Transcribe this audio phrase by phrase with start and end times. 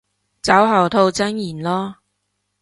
[0.41, 1.93] 酒後吐真言囉